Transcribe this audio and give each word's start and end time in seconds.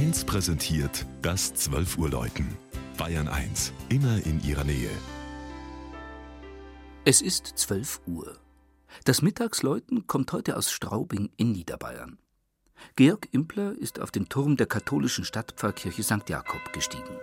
1 0.00 0.24
präsentiert 0.24 1.04
das 1.20 1.52
12 1.52 1.98
Uhr 1.98 2.08
Läuten. 2.08 2.56
Bayern 2.96 3.28
1, 3.28 3.74
immer 3.90 4.24
in 4.24 4.42
ihrer 4.42 4.64
Nähe. 4.64 4.88
Es 7.04 7.20
ist 7.20 7.46
12 7.46 8.00
Uhr. 8.06 8.38
Das 9.04 9.20
Mittagsläuten 9.20 10.06
kommt 10.06 10.32
heute 10.32 10.56
aus 10.56 10.72
Straubing 10.72 11.28
in 11.36 11.52
Niederbayern. 11.52 12.16
Georg 12.96 13.28
Impler 13.32 13.76
ist 13.76 14.00
auf 14.00 14.10
den 14.10 14.30
Turm 14.30 14.56
der 14.56 14.68
katholischen 14.68 15.26
Stadtpfarrkirche 15.26 16.02
St. 16.02 16.30
Jakob 16.30 16.72
gestiegen. 16.72 17.18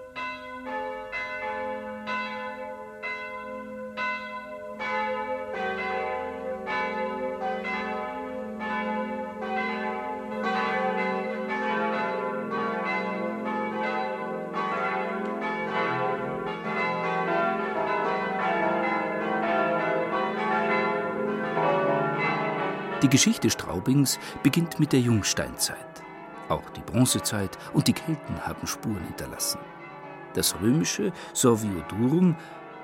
Die 23.04 23.10
Geschichte 23.10 23.52
Straubings 23.52 24.18
beginnt 24.42 24.80
mit 24.80 24.92
der 24.92 25.00
Jungsteinzeit. 25.00 25.78
Auch 26.50 26.68
die 26.72 26.82
Bronzezeit 26.82 27.56
und 27.74 27.88
die 27.88 27.94
Kelten 27.94 28.42
haben 28.44 28.66
Spuren 28.66 29.04
hinterlassen. 29.06 29.60
Das 30.34 30.56
römische 30.60 31.14
Sorviodurum, 31.32 32.36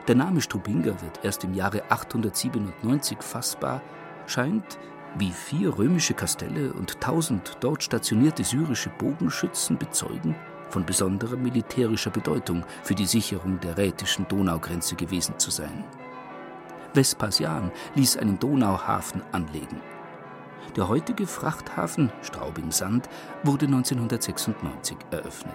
der 0.08 0.14
Name 0.14 0.40
Strubinga 0.42 1.02
wird 1.02 1.24
erst 1.24 1.44
im 1.44 1.56
Jahre 1.56 1.82
897 1.90 3.24
fassbar, 3.24 3.82
scheint, 4.28 4.78
wie 5.18 5.32
vier 5.32 5.80
römische 5.80 6.14
Kastelle 6.14 6.74
und 6.74 7.02
tausend 7.02 7.58
dort 7.60 7.82
stationierte 7.82 8.44
syrische 8.44 8.92
Bogenschützen 8.92 9.80
bezeugen, 9.80 10.36
von 10.70 10.86
besonderer 10.86 11.38
militärischer 11.38 12.12
Bedeutung 12.12 12.64
für 12.84 12.94
die 12.94 13.08
Sicherung 13.08 13.60
der 13.62 13.78
rätischen 13.78 14.28
Donaugrenze 14.28 14.96
gewesen 14.96 15.40
zu 15.40 15.50
sein. 15.50 15.84
Vespasian 16.94 17.72
ließ 17.96 18.18
einen 18.18 18.38
Donauhafen 18.38 19.24
anlegen. 19.32 19.93
Der 20.76 20.88
heutige 20.88 21.28
Frachthafen 21.28 22.12
Straubing-Sand 22.24 23.08
wurde 23.44 23.68
1996 23.68 24.98
eröffnet. 25.12 25.54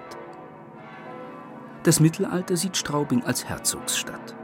Das 1.83 1.99
Mittelalter 1.99 2.57
sieht 2.57 2.77
Straubing 2.77 3.25
als 3.25 3.49
Herzogsstadt. 3.49 4.37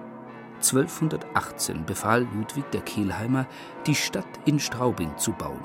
1218 0.57 1.85
befahl 1.85 2.27
Ludwig 2.35 2.69
der 2.73 2.81
Kelheimer, 2.81 3.47
die 3.87 3.95
Stadt 3.95 4.27
in 4.47 4.59
Straubing 4.59 5.17
zu 5.17 5.33
bauen. 5.33 5.63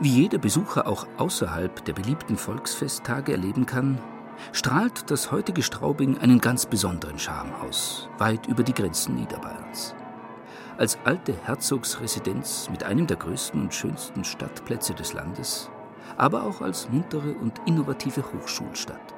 Wie 0.00 0.22
jeder 0.22 0.38
Besucher 0.38 0.86
auch 0.86 1.06
außerhalb 1.18 1.84
der 1.84 1.92
beliebten 1.92 2.38
Volksfesttage 2.38 3.32
erleben 3.32 3.66
kann, 3.66 3.98
strahlt 4.52 5.10
das 5.10 5.30
heutige 5.30 5.62
Straubing 5.62 6.18
einen 6.18 6.40
ganz 6.40 6.64
besonderen 6.64 7.18
Charme 7.18 7.52
aus, 7.60 8.08
weit 8.18 8.46
über 8.46 8.62
die 8.62 8.74
Grenzen 8.74 9.16
Niederbayerns 9.16 9.94
als 10.82 10.98
alte 11.04 11.32
Herzogsresidenz 11.44 12.68
mit 12.68 12.82
einem 12.82 13.06
der 13.06 13.16
größten 13.16 13.60
und 13.60 13.72
schönsten 13.72 14.24
Stadtplätze 14.24 14.94
des 14.94 15.12
Landes, 15.12 15.70
aber 16.16 16.42
auch 16.42 16.60
als 16.60 16.88
muntere 16.90 17.34
und 17.34 17.60
innovative 17.66 18.24
Hochschulstadt. 18.32 19.14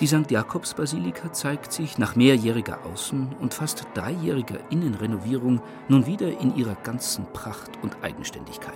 Die 0.00 0.08
St. 0.08 0.28
Jakobsbasilika 0.28 1.32
zeigt 1.32 1.72
sich 1.72 1.98
nach 1.98 2.16
mehrjähriger 2.16 2.80
Außen- 2.84 3.36
und 3.38 3.54
fast 3.54 3.86
dreijähriger 3.94 4.58
Innenrenovierung 4.70 5.62
nun 5.86 6.04
wieder 6.04 6.36
in 6.40 6.56
ihrer 6.56 6.74
ganzen 6.74 7.24
Pracht 7.32 7.70
und 7.82 7.96
Eigenständigkeit. 8.02 8.74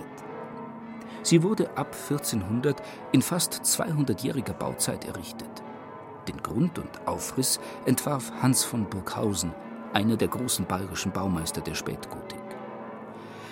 Sie 1.23 1.43
wurde 1.43 1.75
ab 1.75 1.93
1400 1.93 2.81
in 3.11 3.21
fast 3.21 3.55
200-jähriger 3.55 4.53
Bauzeit 4.53 5.03
errichtet. 5.03 5.61
Den 6.29 6.41
Grund 6.41 6.79
und 6.79 7.05
Aufriss 7.05 7.59
entwarf 7.83 8.31
Hans 8.41 8.63
von 8.63 8.89
Burghausen 8.89 9.51
einer 9.93 10.15
der 10.15 10.27
großen 10.27 10.65
bayerischen 10.65 11.11
Baumeister 11.11 11.61
der 11.61 11.75
Spätgotik. 11.75 12.39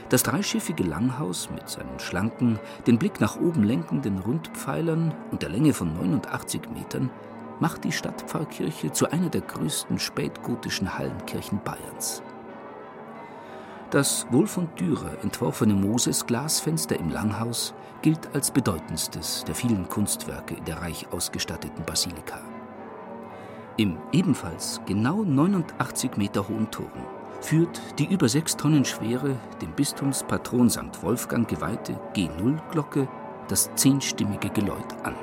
Das 0.09 0.23
dreischiffige 0.23 0.83
Langhaus 0.83 1.49
mit 1.51 1.69
seinen 1.69 1.99
schlanken, 1.99 2.59
den 2.87 2.97
Blick 2.97 3.21
nach 3.21 3.39
oben 3.39 3.63
lenkenden 3.63 4.19
Rundpfeilern 4.19 5.13
und 5.31 5.43
der 5.43 5.49
Länge 5.49 5.73
von 5.73 5.93
89 5.93 6.61
Metern 6.73 7.11
macht 7.59 7.83
die 7.83 7.91
Stadtpfarrkirche 7.91 8.91
zu 8.91 9.11
einer 9.11 9.29
der 9.29 9.41
größten 9.41 9.99
spätgotischen 9.99 10.97
Hallenkirchen 10.97 11.59
Bayerns. 11.63 12.23
Das 13.91 14.27
wohl 14.31 14.47
von 14.47 14.69
Dürer 14.75 15.23
entworfene 15.23 15.73
Moses-Glasfenster 15.73 16.99
im 16.99 17.09
Langhaus 17.09 17.73
gilt 18.01 18.33
als 18.33 18.51
bedeutendstes 18.51 19.43
der 19.45 19.55
vielen 19.55 19.89
Kunstwerke 19.89 20.55
in 20.55 20.65
der 20.65 20.81
reich 20.81 21.07
ausgestatteten 21.11 21.83
Basilika. 21.85 22.39
Im 23.79 23.95
ebenfalls 24.11 24.81
genau 24.85 25.23
89 25.23 26.17
Meter 26.17 26.49
hohen 26.49 26.69
Turm 26.69 26.91
führt 27.39 27.79
die 27.97 28.11
über 28.13 28.27
sechs 28.27 28.57
Tonnen 28.57 28.83
schwere, 28.83 29.37
dem 29.61 29.71
Bistumspatron 29.71 30.69
St. 30.69 31.01
Wolfgang 31.01 31.47
geweihte 31.47 31.97
G0-Glocke 32.13 33.07
das 33.47 33.73
zehnstimmige 33.75 34.49
Geläut 34.49 34.93
an. 35.03 35.15